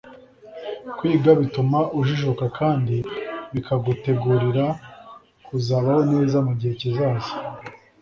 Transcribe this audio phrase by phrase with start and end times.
[0.97, 2.95] kwiga bituma ujijuka kandi
[3.53, 4.65] bikagutegurira
[5.45, 7.31] kuzabaho neza mu gihe kizaza.